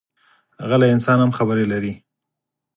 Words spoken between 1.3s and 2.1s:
خبرې لري